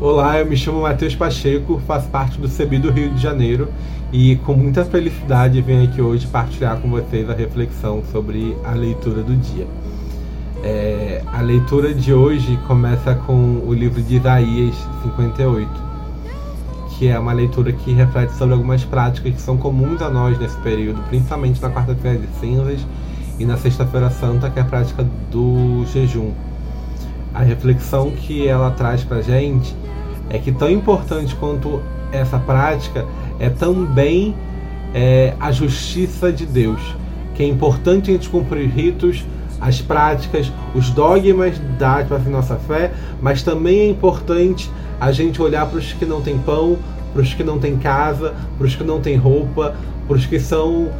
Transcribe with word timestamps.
Olá, 0.00 0.38
eu 0.38 0.46
me 0.46 0.56
chamo 0.56 0.82
Matheus 0.82 1.14
Pacheco, 1.14 1.80
faço 1.86 2.08
parte 2.10 2.38
do 2.38 2.46
CEBI 2.46 2.78
do 2.78 2.90
Rio 2.90 3.10
de 3.10 3.22
Janeiro 3.22 3.68
e 4.12 4.36
com 4.36 4.52
muita 4.52 4.84
felicidade 4.84 5.60
venho 5.62 5.84
aqui 5.84 6.02
hoje 6.02 6.26
partilhar 6.26 6.78
com 6.78 6.90
vocês 6.90 7.30
a 7.30 7.32
reflexão 7.32 8.02
sobre 8.12 8.56
a 8.64 8.72
leitura 8.72 9.22
do 9.22 9.34
dia. 9.34 9.66
É, 10.62 11.22
a 11.32 11.40
leitura 11.40 11.94
de 11.94 12.12
hoje 12.12 12.58
começa 12.66 13.14
com 13.14 13.62
o 13.64 13.72
livro 13.72 14.02
de 14.02 14.16
Isaías 14.16 14.76
58, 15.02 15.70
que 16.98 17.08
é 17.08 17.18
uma 17.18 17.32
leitura 17.32 17.72
que 17.72 17.92
reflete 17.92 18.34
sobre 18.34 18.52
algumas 18.52 18.84
práticas 18.84 19.34
que 19.34 19.40
são 19.40 19.56
comuns 19.56 20.02
a 20.02 20.10
nós 20.10 20.38
nesse 20.38 20.58
período, 20.58 21.00
principalmente 21.08 21.62
na 21.62 21.70
quarta-feira 21.70 22.18
de 22.18 22.28
cinzas 22.40 22.84
e 23.38 23.44
na 23.44 23.56
sexta-feira 23.56 24.10
santa, 24.10 24.50
que 24.50 24.58
é 24.58 24.62
a 24.62 24.64
prática 24.64 25.06
do 25.30 25.84
jejum. 25.92 26.30
A 27.32 27.42
reflexão 27.42 28.10
que 28.10 28.46
ela 28.46 28.70
traz 28.70 29.02
para 29.02 29.20
gente 29.20 29.74
é 30.30 30.38
que 30.38 30.52
tão 30.52 30.70
importante 30.70 31.34
quanto 31.34 31.82
essa 32.12 32.38
prática 32.38 33.04
é 33.38 33.50
também 33.50 34.34
é, 34.94 35.34
a 35.40 35.50
justiça 35.50 36.32
de 36.32 36.46
Deus, 36.46 36.80
que 37.34 37.42
é 37.42 37.46
importante 37.46 38.10
a 38.10 38.14
gente 38.14 38.28
cumprir 38.28 38.68
ritos, 38.68 39.24
as 39.60 39.80
práticas, 39.80 40.52
os 40.74 40.90
dogmas 40.90 41.58
da 41.78 42.04
nossa 42.30 42.56
fé, 42.56 42.92
mas 43.20 43.42
também 43.42 43.80
é 43.80 43.88
importante 43.88 44.70
a 45.00 45.10
gente 45.10 45.42
olhar 45.42 45.66
para 45.66 45.78
os 45.78 45.92
que 45.92 46.04
não 46.04 46.20
têm 46.20 46.38
pão, 46.38 46.78
para 47.12 47.22
os 47.22 47.34
que 47.34 47.42
não 47.42 47.58
têm 47.58 47.76
casa, 47.76 48.34
para 48.56 48.66
os 48.66 48.74
que 48.74 48.84
não 48.84 49.00
têm 49.00 49.16
roupa, 49.16 49.74
para 50.06 50.16
os 50.16 50.26
que 50.26 50.38
são 50.38 50.90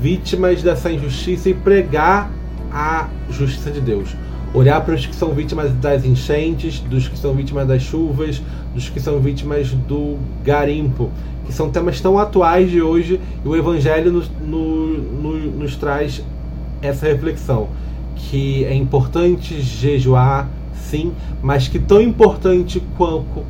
vítimas 0.00 0.62
dessa 0.62 0.90
injustiça 0.90 1.48
e 1.48 1.54
pregar 1.54 2.30
a 2.72 3.08
justiça 3.30 3.70
de 3.70 3.80
Deus. 3.80 4.14
Olhar 4.54 4.80
para 4.80 4.94
os 4.94 5.04
que 5.04 5.14
são 5.14 5.32
vítimas 5.32 5.72
das 5.74 6.04
enchentes, 6.04 6.80
dos 6.80 7.06
que 7.08 7.18
são 7.18 7.34
vítimas 7.34 7.66
das 7.66 7.82
chuvas, 7.82 8.40
dos 8.74 8.88
que 8.88 8.98
são 9.00 9.20
vítimas 9.20 9.70
do 9.70 10.16
garimpo, 10.42 11.10
que 11.44 11.52
são 11.52 11.70
temas 11.70 12.00
tão 12.00 12.18
atuais 12.18 12.70
de 12.70 12.80
hoje 12.80 13.20
e 13.44 13.48
o 13.48 13.56
Evangelho 13.56 14.12
nos, 14.12 14.30
no, 14.40 14.98
no, 14.98 15.38
nos 15.58 15.76
traz 15.76 16.22
essa 16.80 17.06
reflexão 17.06 17.68
que 18.16 18.64
é 18.64 18.74
importante 18.74 19.60
jejuar, 19.60 20.48
sim, 20.74 21.12
mas 21.42 21.68
que 21.68 21.78
tão 21.78 22.00
importante 22.00 22.82
quanto, 22.96 23.44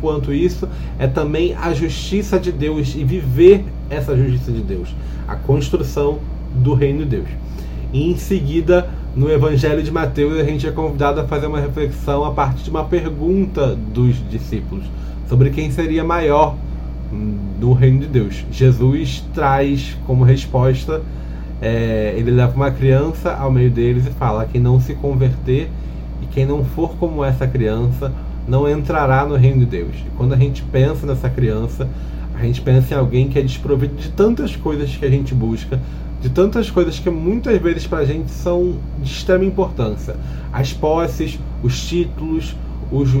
quanto 0.00 0.32
isso 0.32 0.68
é 0.98 1.06
também 1.06 1.54
a 1.54 1.72
justiça 1.74 2.38
de 2.38 2.50
Deus 2.50 2.94
e 2.94 3.04
viver 3.04 3.64
essa 3.94 4.16
justiça 4.16 4.52
de 4.52 4.60
Deus, 4.60 4.94
a 5.26 5.36
construção 5.36 6.18
do 6.54 6.74
reino 6.74 7.00
de 7.00 7.06
Deus. 7.06 7.28
E 7.92 8.10
em 8.10 8.16
seguida 8.16 8.88
no 9.14 9.30
Evangelho 9.30 9.82
de 9.82 9.90
Mateus, 9.90 10.38
a 10.38 10.44
gente 10.44 10.66
é 10.66 10.72
convidado 10.72 11.20
a 11.20 11.24
fazer 11.24 11.46
uma 11.46 11.60
reflexão 11.60 12.24
a 12.24 12.32
partir 12.32 12.64
de 12.64 12.70
uma 12.70 12.84
pergunta 12.84 13.76
dos 13.76 14.16
discípulos 14.28 14.84
sobre 15.28 15.50
quem 15.50 15.70
seria 15.70 16.02
maior 16.02 16.56
no 17.60 17.72
reino 17.72 18.00
de 18.00 18.06
Deus. 18.06 18.44
Jesus 18.50 19.24
traz 19.32 19.96
como 20.06 20.24
resposta, 20.24 21.00
é, 21.62 22.14
ele 22.16 22.30
leva 22.30 22.54
uma 22.56 22.70
criança 22.70 23.32
ao 23.32 23.50
meio 23.50 23.70
deles 23.70 24.06
e 24.06 24.10
fala: 24.10 24.44
quem 24.46 24.60
não 24.60 24.80
se 24.80 24.94
converter 24.94 25.70
e 26.20 26.26
quem 26.26 26.44
não 26.44 26.64
for 26.64 26.96
como 26.96 27.24
essa 27.24 27.46
criança 27.46 28.12
não 28.46 28.68
entrará 28.68 29.24
no 29.24 29.36
reino 29.36 29.60
de 29.60 29.66
Deus. 29.66 29.94
E 30.06 30.10
quando 30.16 30.34
a 30.34 30.36
gente 30.36 30.62
pensa 30.62 31.06
nessa 31.06 31.30
criança, 31.30 31.88
a 32.34 32.42
gente 32.42 32.60
pensa 32.60 32.94
em 32.94 32.98
alguém 32.98 33.28
que 33.28 33.38
é 33.38 33.42
desprovido 33.42 33.94
de 33.94 34.10
tantas 34.10 34.56
coisas 34.56 34.94
que 34.96 35.04
a 35.04 35.10
gente 35.10 35.34
busca, 35.34 35.80
de 36.20 36.28
tantas 36.28 36.70
coisas 36.70 36.98
que 36.98 37.08
muitas 37.10 37.60
vezes 37.60 37.86
para 37.86 37.98
a 37.98 38.04
gente 38.04 38.30
são 38.30 38.76
de 38.98 39.10
extrema 39.10 39.44
importância. 39.44 40.16
As 40.52 40.72
posses, 40.72 41.38
os 41.62 41.86
títulos, 41.86 42.56
os, 42.90 43.14
o, 43.14 43.18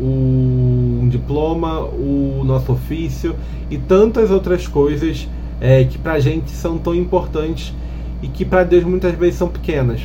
o 0.00 0.98
um 1.02 1.08
diploma, 1.08 1.80
o 1.80 2.42
nosso 2.44 2.72
ofício 2.72 3.34
e 3.70 3.76
tantas 3.76 4.30
outras 4.30 4.66
coisas 4.66 5.28
é, 5.60 5.84
que 5.84 5.98
para 5.98 6.12
a 6.12 6.20
gente 6.20 6.50
são 6.50 6.78
tão 6.78 6.94
importantes 6.94 7.74
e 8.22 8.28
que 8.28 8.44
para 8.44 8.64
Deus 8.64 8.84
muitas 8.84 9.14
vezes 9.14 9.36
são 9.36 9.48
pequenas. 9.48 10.00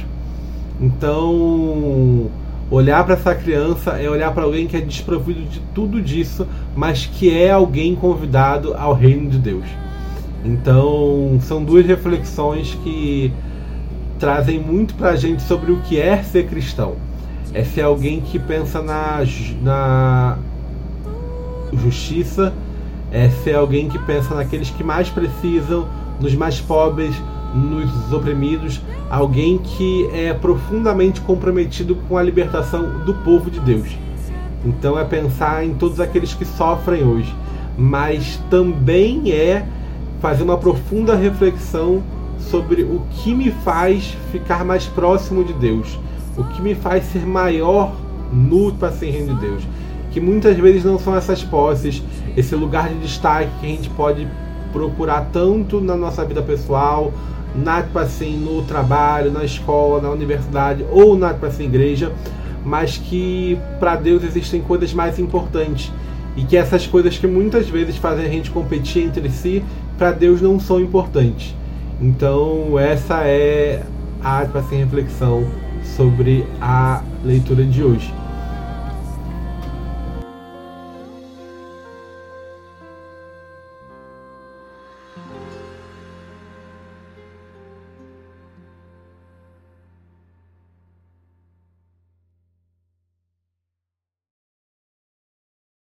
Então, 0.82 2.30
olhar 2.74 3.04
para 3.04 3.14
essa 3.14 3.36
criança 3.36 3.92
é 3.92 4.10
olhar 4.10 4.34
para 4.34 4.44
alguém 4.44 4.66
que 4.68 4.76
é 4.76 4.82
desprovido 4.82 5.44
de 5.44 5.60
tudo 5.76 6.02
disso, 6.02 6.48
mas 6.76 7.06
que 7.06 7.32
é 7.32 7.52
alguém 7.52 7.96
convidado 7.96 8.74
ao 8.74 8.94
reino 8.94 9.30
de 9.30 9.38
Deus. 9.38 9.66
Então, 10.44 11.38
são 11.42 11.64
duas 11.64 11.86
reflexões 11.86 12.76
que 12.84 13.32
trazem 14.20 14.60
muito 14.60 14.96
para 14.96 15.12
a 15.12 15.16
gente 15.16 15.44
sobre 15.44 15.72
o 15.72 15.82
que 15.82 16.00
é 16.00 16.22
ser 16.24 16.48
cristão. 16.48 16.96
É 17.54 17.64
ser 17.64 17.82
alguém 17.82 18.20
que 18.20 18.40
pensa 18.40 18.82
na, 18.82 19.20
na 19.62 20.40
justiça, 21.74 22.52
é 23.12 23.30
ser 23.30 23.56
alguém 23.56 23.88
que 23.88 24.00
pensa 24.00 24.34
naqueles 24.34 24.72
que 24.72 24.84
mais 24.84 25.10
precisam, 25.10 25.88
nos 26.20 26.34
mais 26.34 26.60
pobres, 26.60 27.16
nos 27.54 28.12
oprimidos, 28.12 28.82
alguém 29.10 29.58
que 29.58 30.10
é 30.12 30.34
profundamente 30.34 31.22
comprometido 31.22 31.96
com 32.08 32.18
a 32.18 32.24
libertação 32.24 33.00
do 33.06 33.14
povo 33.14 33.52
de 33.52 33.60
Deus. 33.60 33.96
Então 34.66 34.98
é 34.98 35.04
pensar 35.04 35.66
em 35.66 35.74
todos 35.74 36.00
aqueles 36.00 36.34
que 36.34 36.46
sofrem 36.46 37.04
hoje, 37.04 37.34
mas 37.78 38.40
também 38.50 39.32
é 39.32 39.66
fazer 40.20 40.44
uma 40.44 40.58
profunda 40.58 41.16
reflexão 41.16 42.02
sobre 42.40 42.84
o 42.84 43.02
que 43.12 43.34
me 43.34 43.52
faz 43.52 44.16
ficar 44.32 44.64
mais 44.64 44.86
próximo 44.86 45.44
de 45.44 45.54
Deus, 45.54 46.00
o 46.38 46.44
que 46.44 46.62
me 46.62 46.74
faz 46.76 47.04
ser 47.06 47.26
maior 47.26 47.94
no 48.32 48.74
reino 49.02 49.36
de 49.36 49.42
Deus. 49.42 49.64
Que 50.12 50.20
muitas 50.20 50.56
vezes 50.58 50.84
não 50.84 51.00
são 51.00 51.16
essas 51.16 51.44
posses, 51.44 52.04
esse 52.38 52.56
lugar 52.56 52.90
de 52.90 52.96
destaque 53.00 53.50
que 53.60 53.66
a 53.66 53.70
gente 53.70 53.90
pode 53.92 54.28
procurar 54.72 55.30
tanto 55.32 55.82
na 55.82 55.96
nossa 55.96 56.24
vida 56.24 56.42
pessoal, 56.42 57.12
na 57.56 57.82
tipo 57.82 58.00
assim, 58.00 58.38
no 58.38 58.64
trabalho, 58.64 59.32
na 59.32 59.44
escola, 59.44 60.02
na 60.02 60.10
universidade 60.10 60.86
ou 60.92 61.18
na 61.18 61.34
tipo 61.34 61.46
assim, 61.46 61.66
igreja, 61.66 62.12
mas 62.66 62.98
que 62.98 63.58
para 63.80 63.96
Deus 63.96 64.24
existem 64.24 64.62
coisas 64.62 64.94
mais 64.94 65.20
importantes 65.20 65.92
e 66.36 66.44
que 66.44 66.58
essas 66.58 66.88
coisas 66.88 67.18
que 67.18 67.28
muitas 67.28 67.70
vezes 67.70 67.98
fazem 67.98 68.26
a 68.26 68.30
gente 68.30 68.50
competir 68.50 69.04
entre 69.04 69.30
si 69.30 69.64
para 69.98 70.12
Deus 70.12 70.42
não 70.42 70.60
são 70.60 70.80
importantes. 70.80 71.56
Então, 72.02 72.78
essa 72.80 73.22
é 73.26 73.84
a 74.24 74.44
tipo 74.46 74.58
assim, 74.58 74.78
reflexão 74.78 75.46
sobre 75.96 76.46
a 76.60 77.04
leitura 77.24 77.64
de 77.64 77.84
hoje. 77.84 78.14